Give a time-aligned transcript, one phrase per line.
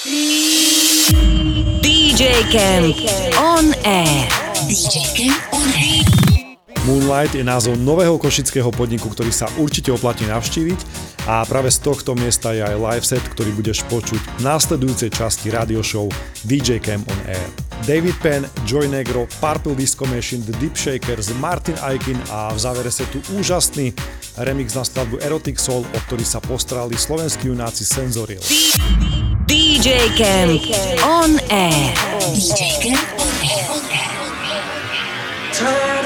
[0.00, 0.16] DJ
[2.48, 2.96] Camp
[3.36, 4.24] on air.
[4.64, 6.00] DJ Camp on air.
[6.88, 10.80] Moonlight je názov nového košického podniku, ktorý sa určite oplatí navštíviť
[11.28, 15.52] a práve z tohto miesta je aj live set, ktorý budeš počuť v následujúcej časti
[15.52, 16.08] radio show
[16.48, 17.48] DJ Camp on Air.
[17.84, 22.88] David Penn, Joy Negro, Purple Disco Machine, The Deep Shakers, Martin Aikin a v závere
[22.88, 23.92] setu úžasný
[24.40, 28.40] remix na skladbu Erotic Soul, o ktorý sa postrali slovenskí junáci Senzoril.
[29.50, 30.62] DJ Camp
[31.04, 31.92] on air.
[32.20, 33.34] DJ Camp on
[35.90, 35.99] air.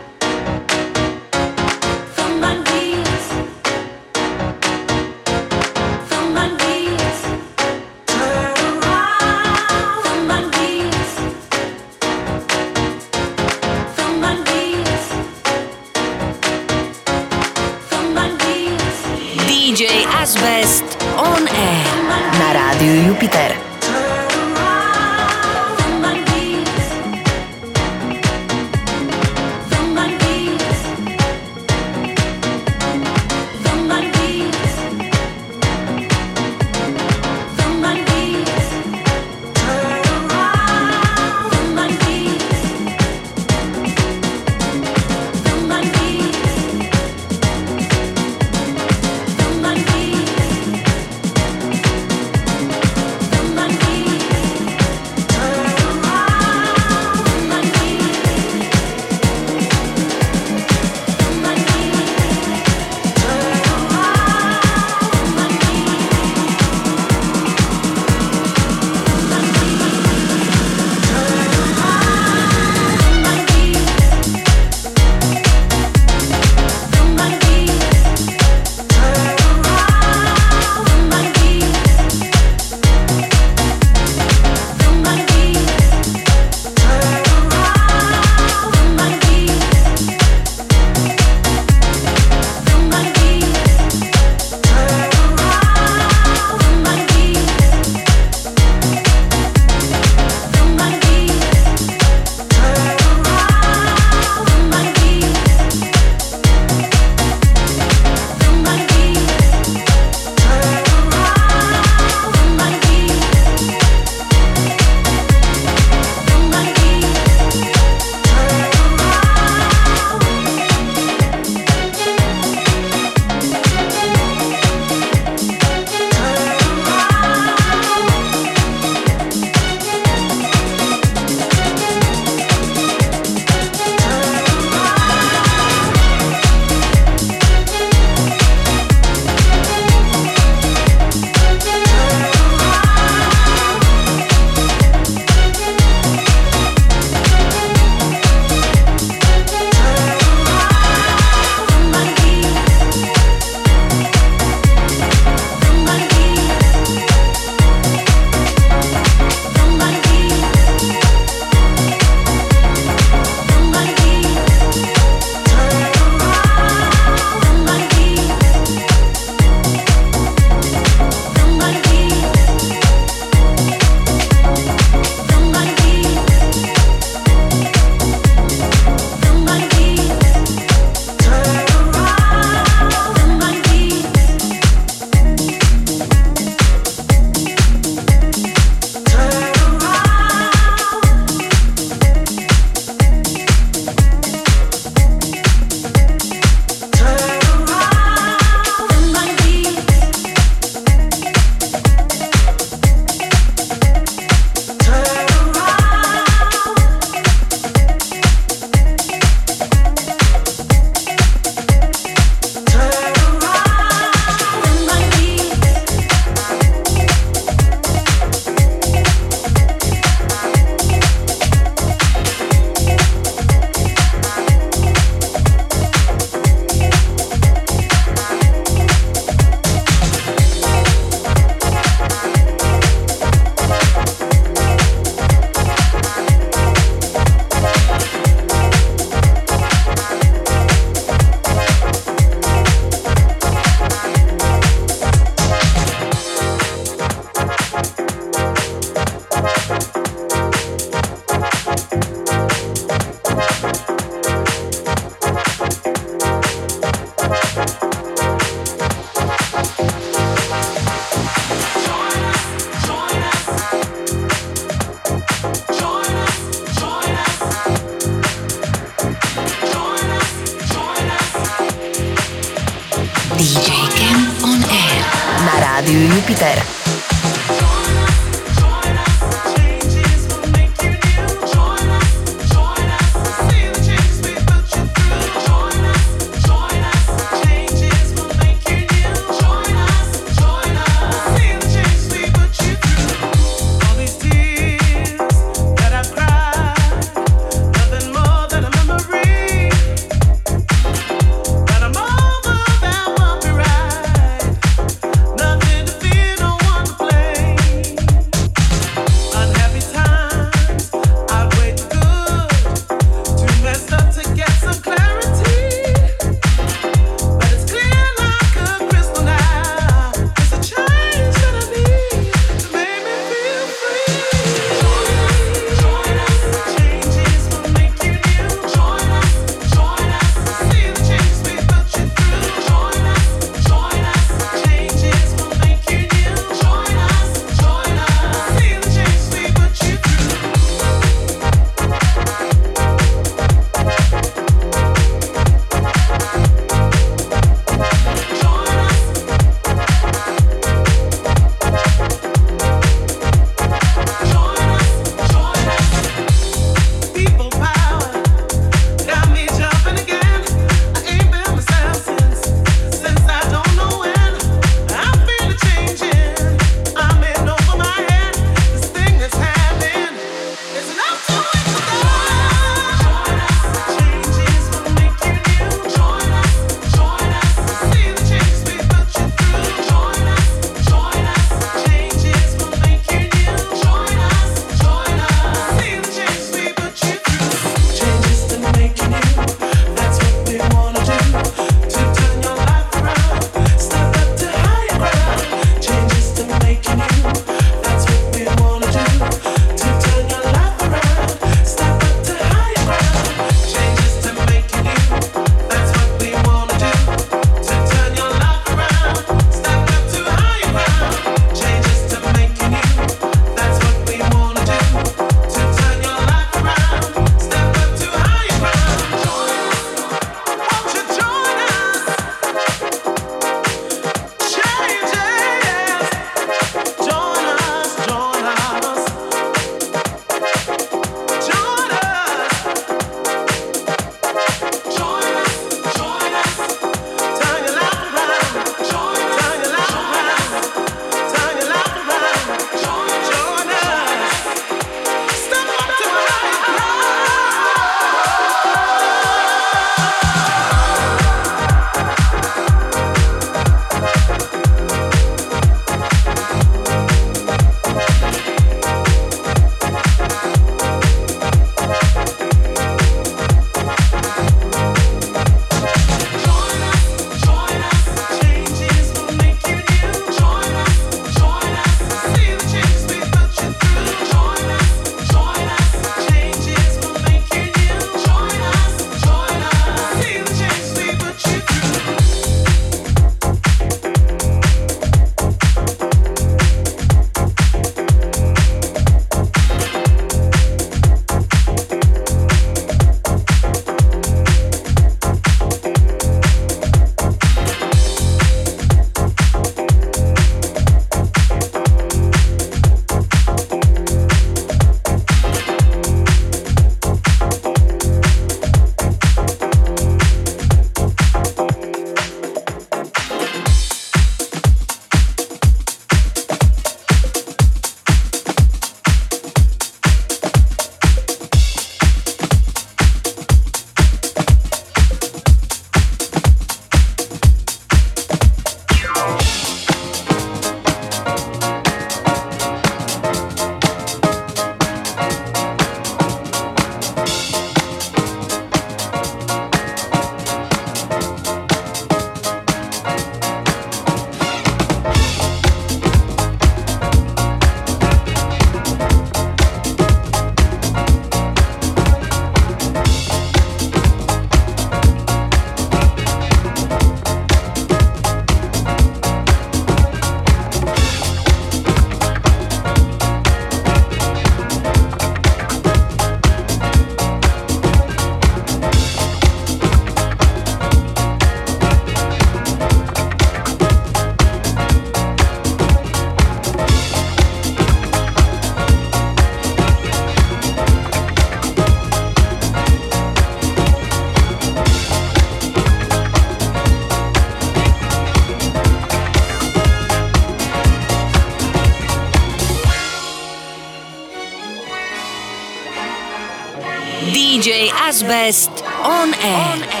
[598.31, 598.71] Best
[599.03, 599.61] on Air.
[599.81, 600.00] Where you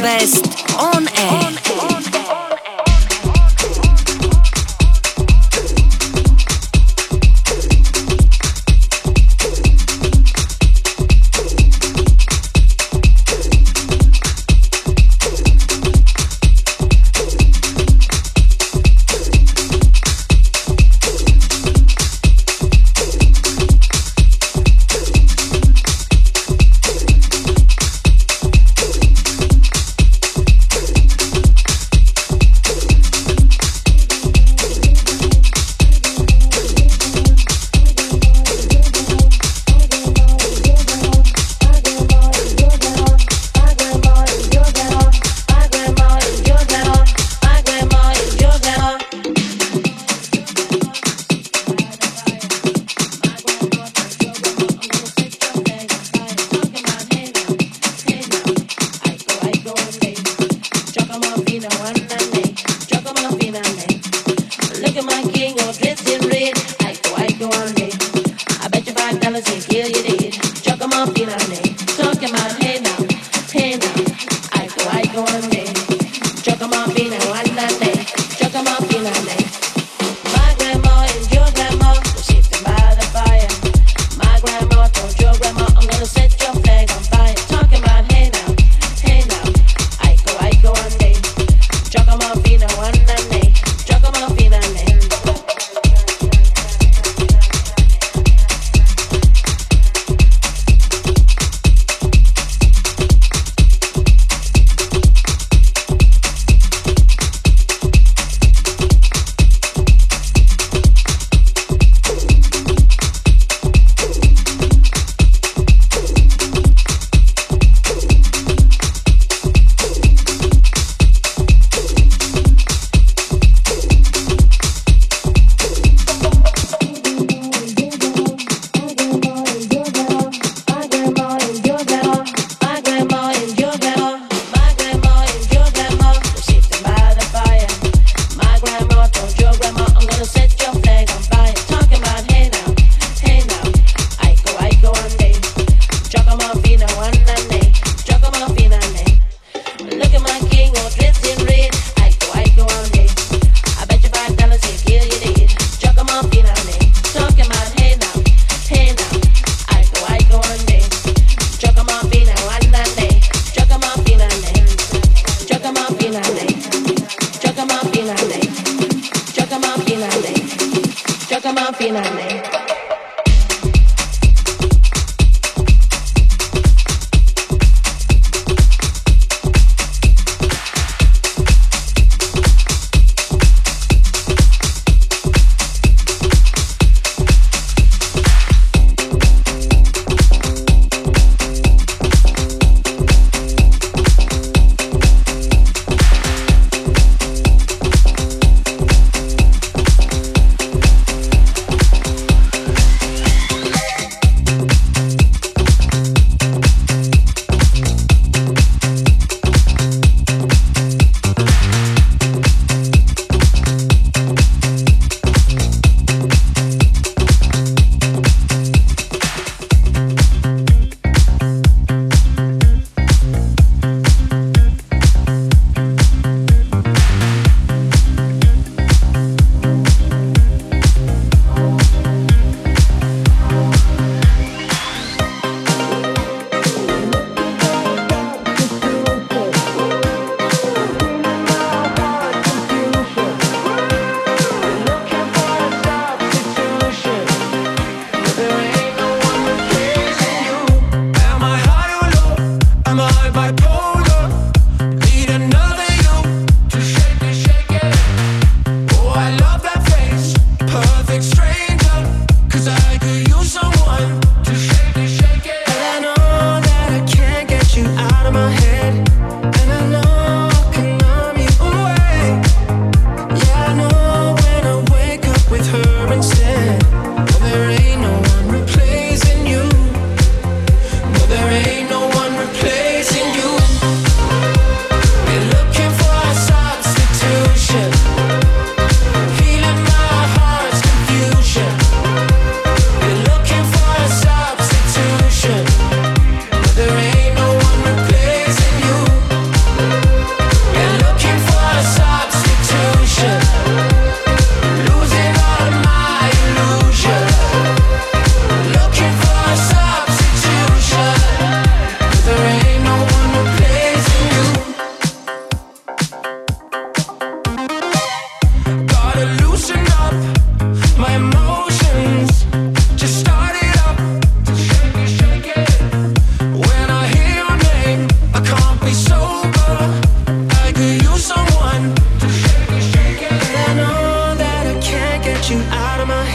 [0.00, 1.07] best on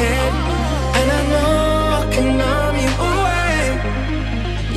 [0.01, 0.33] head
[0.99, 1.53] And I know
[1.99, 3.57] I can numb you away.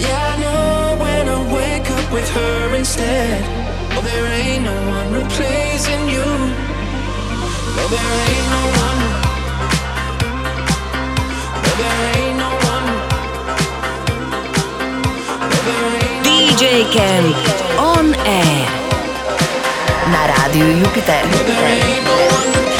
[0.02, 3.40] Yeah, I know when I wake up with her instead.
[3.96, 6.26] Oh, there ain't no one replacing you.
[7.76, 9.00] No, there ain't no one.
[11.64, 12.86] No, there ain't no one.
[15.50, 16.62] No, there ain't no DJ
[16.94, 17.28] Camp
[17.90, 18.06] on
[18.40, 18.64] air.
[20.12, 21.20] Na Radio Jupiter.
[21.32, 22.75] No,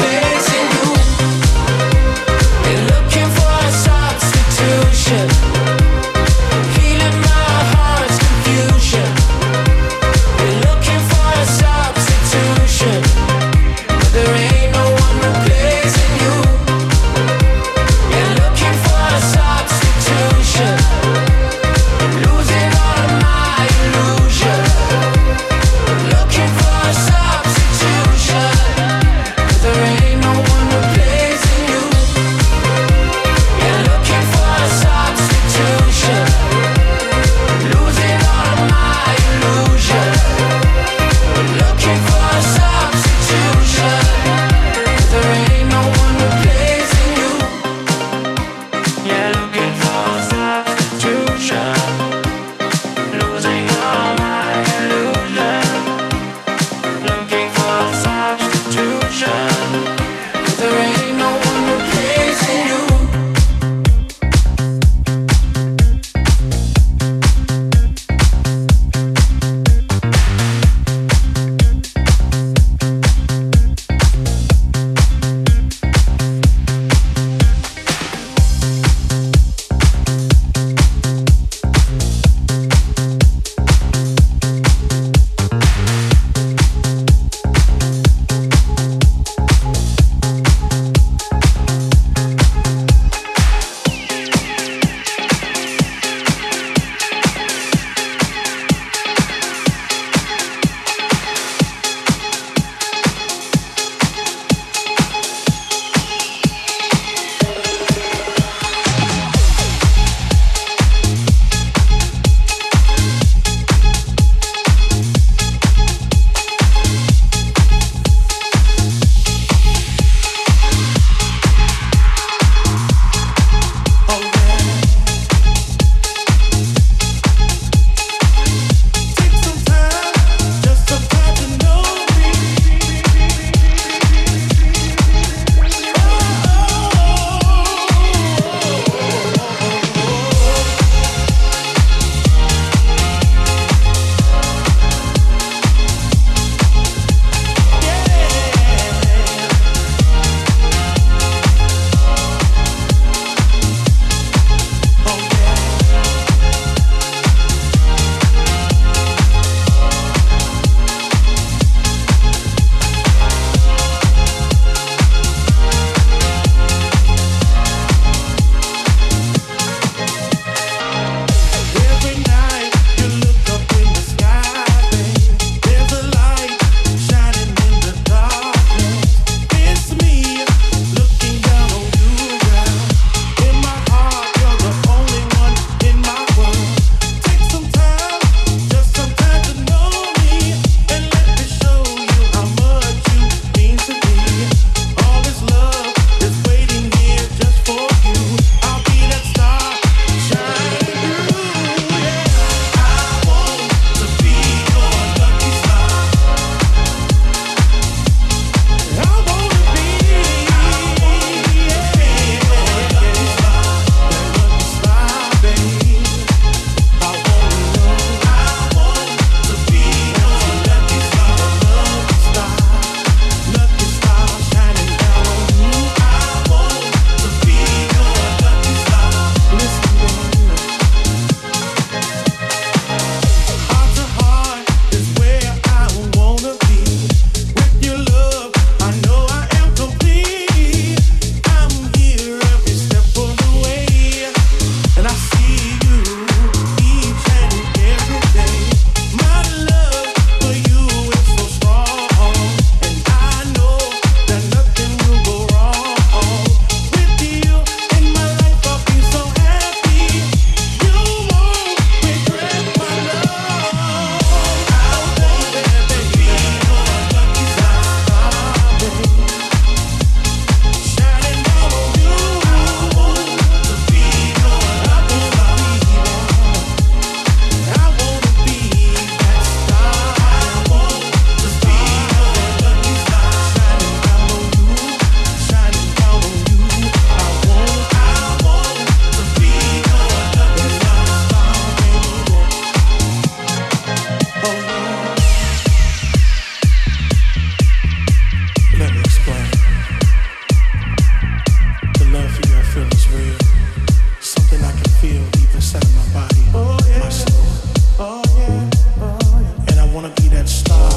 [310.47, 310.96] Stop.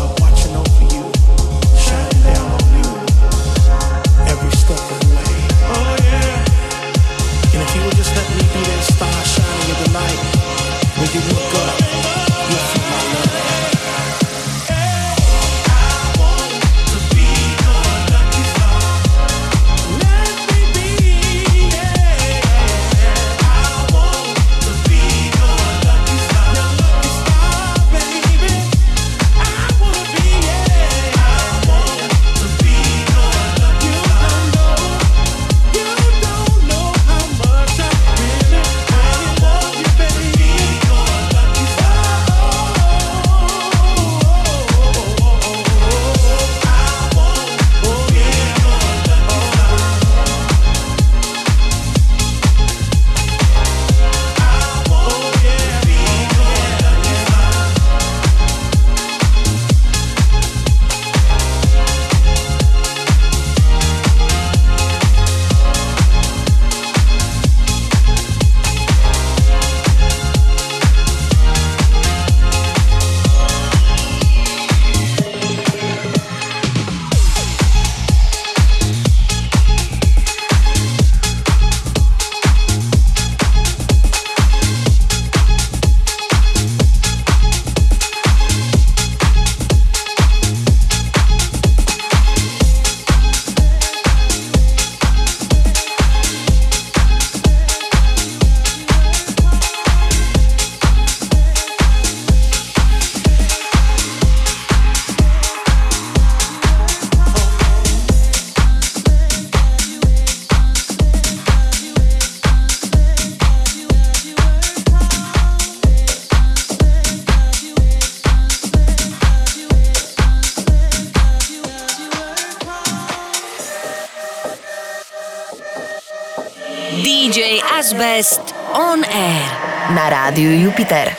[128.19, 129.47] Asbest on air
[129.95, 131.15] na rádiu Jupiter.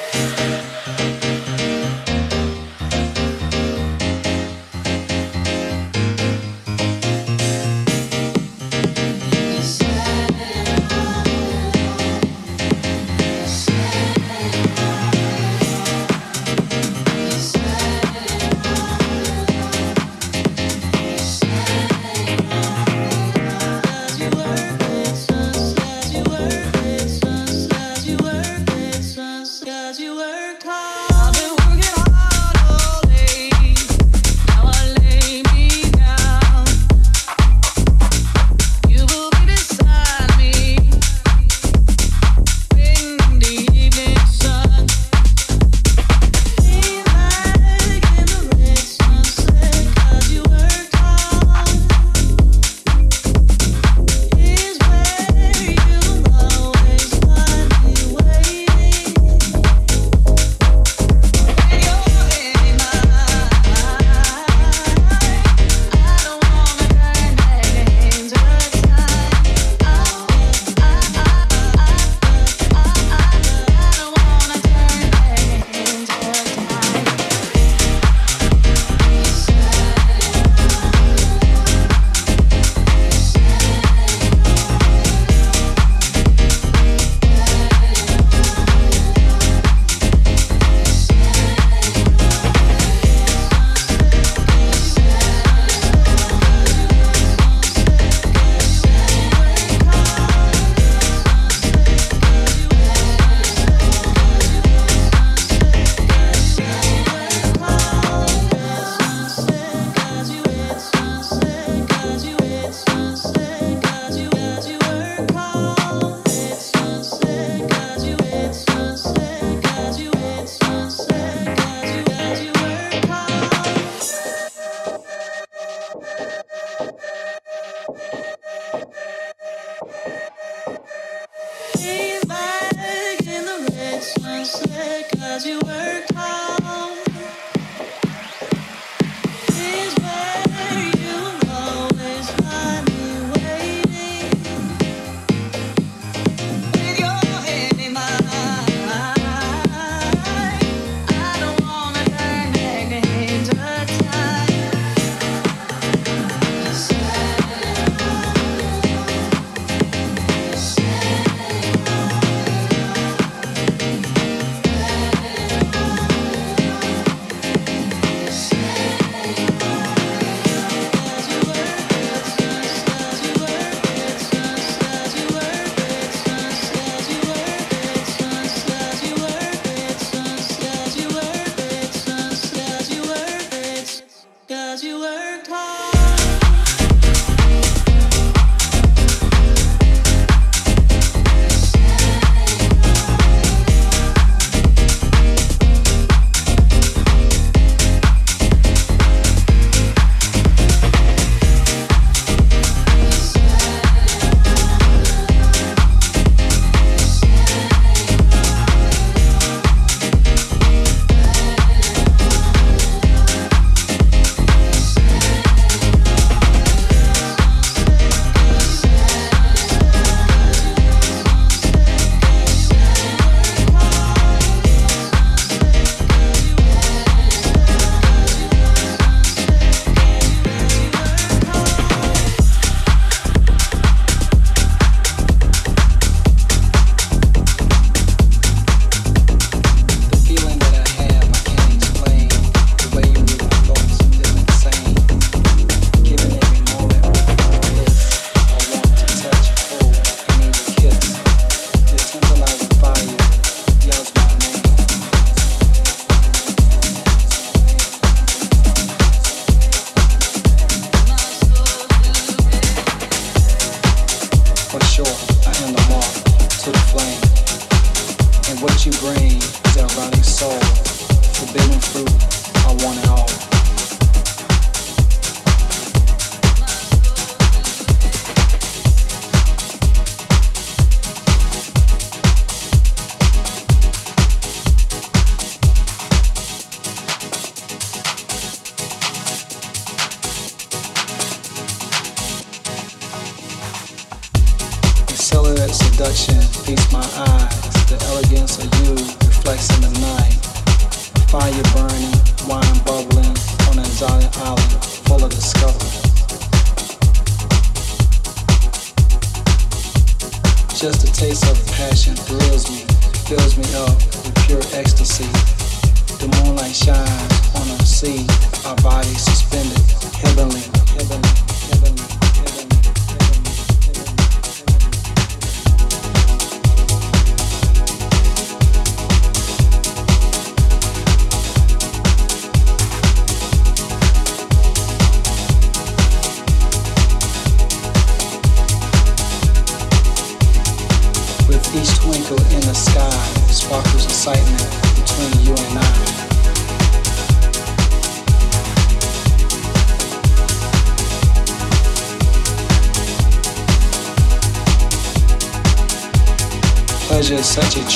[316.73, 318.27] Shines on a sea,
[318.65, 319.30] our bodies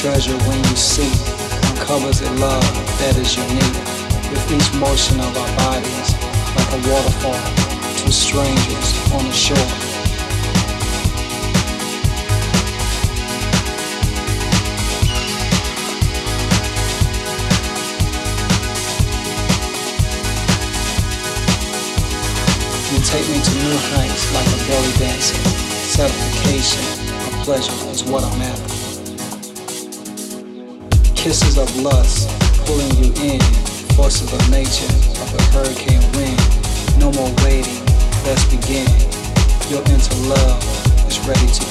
[0.04, 1.08] treasure when you see
[1.70, 2.60] uncovers a love
[3.00, 3.78] that is unique.
[4.28, 6.12] With each motion of our bodies,
[6.52, 7.40] like a waterfall,
[7.96, 9.56] two strangers on the shore.
[22.92, 25.40] You take me to new heights like a belly dancer.
[25.88, 28.73] Certification of pleasure is what I'm after
[31.24, 32.28] kisses of lust
[32.66, 33.40] pulling you in,
[33.96, 34.92] forces of nature
[35.24, 36.36] of a hurricane wind.
[37.00, 37.80] No more waiting,
[38.28, 38.84] let's begin.
[39.72, 40.60] Your into love
[41.08, 41.63] is ready to